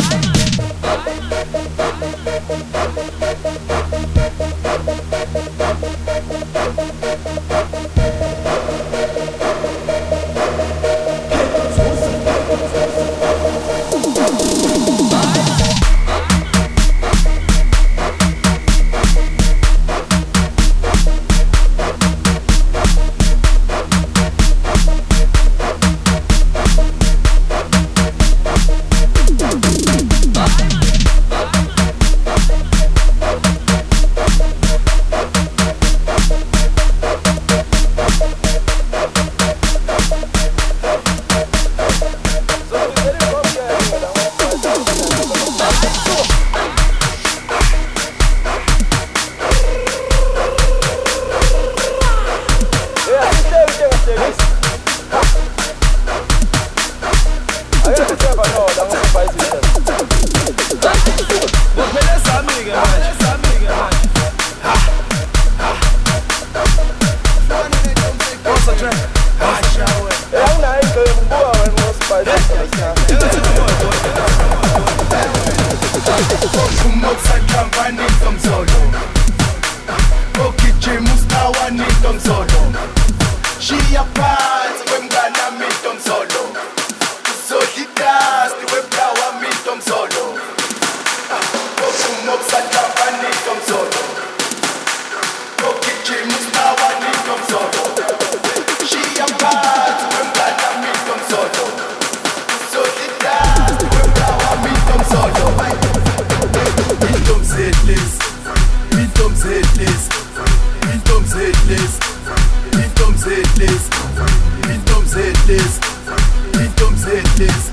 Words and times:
Bye. 0.00 0.29
Indom's 109.20 109.42
headless. 109.42 110.08
Indom's 110.88 111.32
headless. 111.34 112.00
Indom's 112.72 113.22
headless. 113.22 113.84
Indom's 114.64 115.12
headless. 115.12 115.80
Indom's 116.56 117.04
headless. 117.04 117.70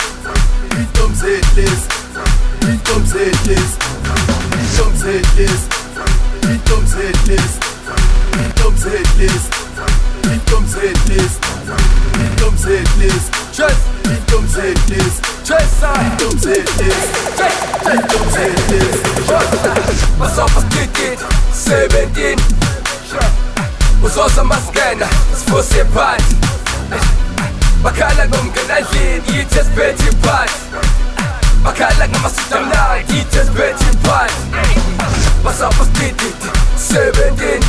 Indom's 0.76 1.22
headless. 1.22 1.88
Indom's 2.68 3.12
headless. 3.14 3.78
Indom's 4.68 5.02
headless. 5.08 5.62
Indom's 6.44 6.92
headless. 6.92 7.54
Indom's 8.44 8.84
headless. 8.84 9.44
Indom's 10.28 10.74
headless. 10.76 11.34
Indom's 12.20 12.64
headless. 12.68 13.24
Chest. 13.56 13.88
Indom's 14.06 14.54
headless. 14.54 15.48
Chest. 15.48 15.84
Indom's 15.84 16.44
headless. 16.44 17.07
emsebenzini 21.68 22.42
uzoza 24.04 24.44
masikena 24.44 25.08
sifuse 25.36 25.86
phansi 25.86 26.36
bakhala 27.84 28.28
pat. 28.28 28.78
endlini 28.78 29.38
yithe 29.38 29.64
sibethe 29.64 30.12
phansi 30.22 30.62
bakhala 31.64 32.08
ngamasudamnaki 32.08 33.16
yithe 33.16 33.44
sibethe 33.46 33.86
phansi 34.04 34.82
basapha 35.44 35.86
sidididi 35.86 36.50
sebentini 36.90 37.66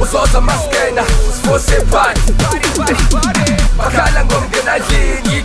uzoza 0.00 0.40
masikena 0.40 1.02
sifuse 1.34 1.80
phansi 1.92 2.32
bakhala 3.78 4.24
ngomngena 4.24 4.76
endlini 4.76 5.36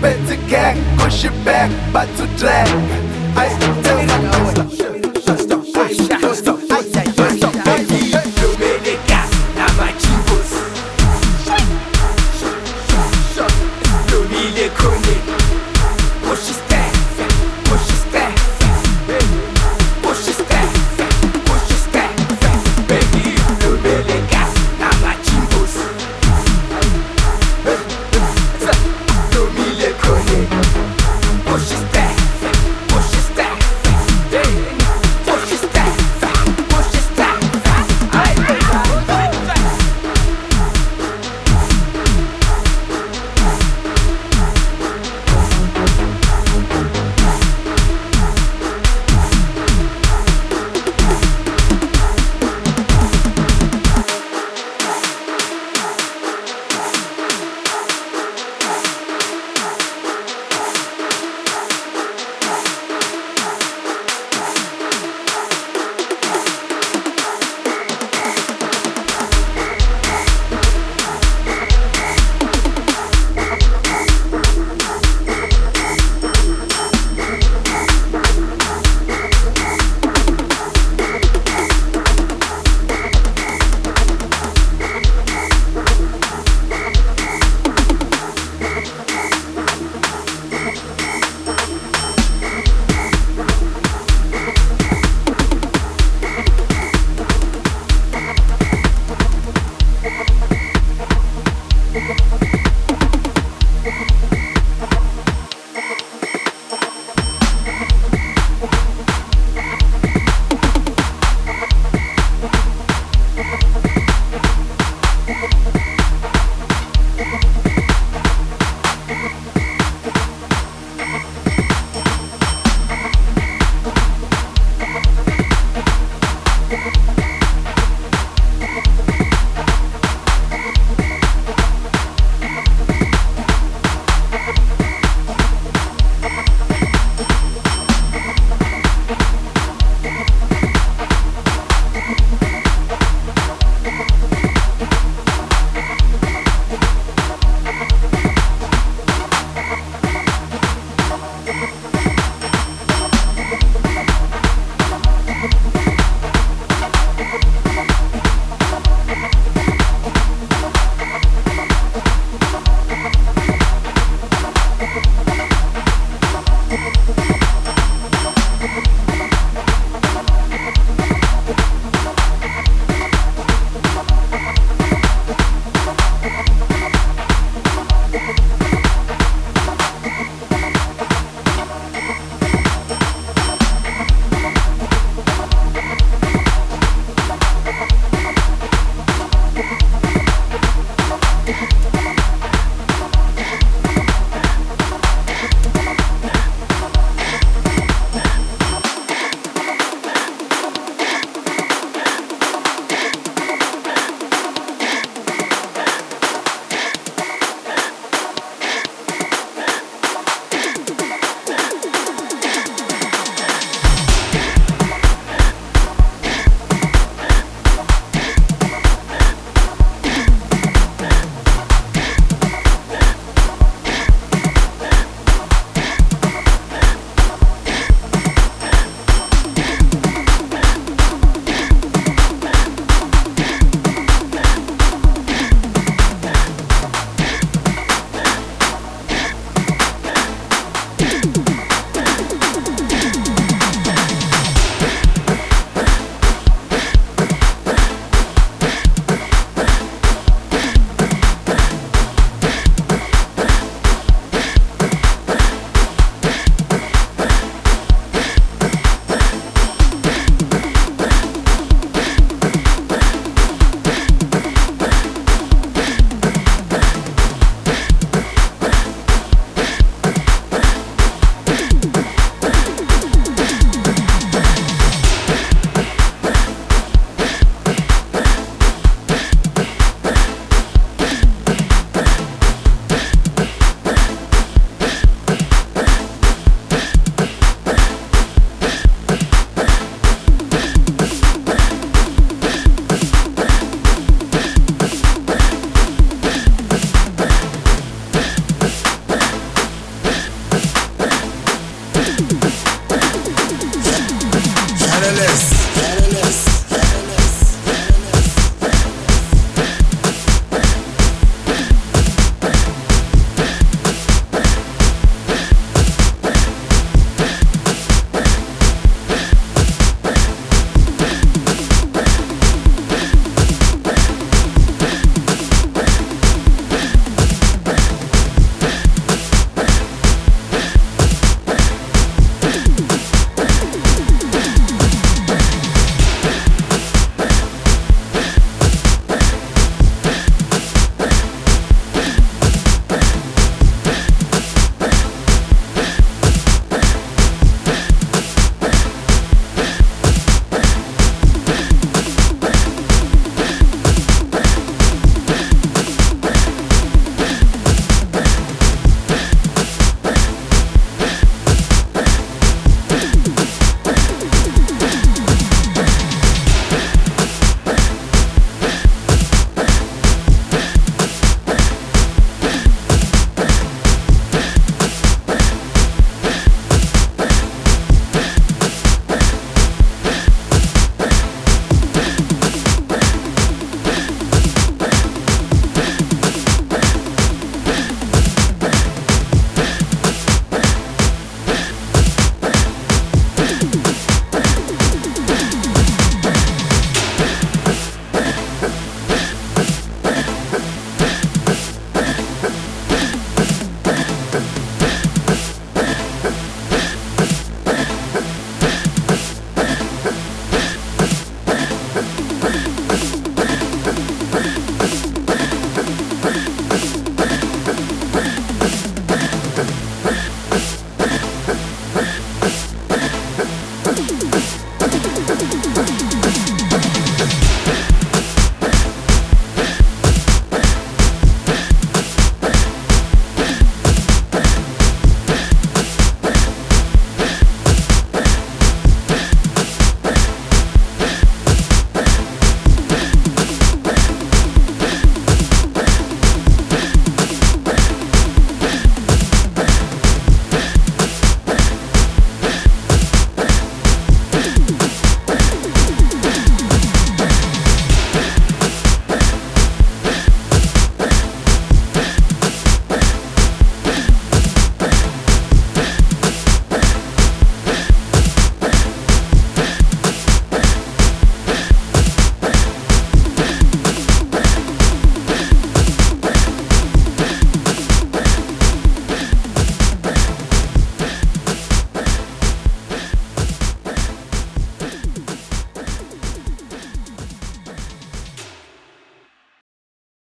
Better 0.00 0.36
get 0.48 0.76
push 0.98 1.24
it 1.24 1.44
back, 1.44 1.70
but 1.92 2.06
to 2.16 2.26
drag. 2.38 2.68
I 3.36 3.48
tell 3.82 4.64
my 4.66 4.79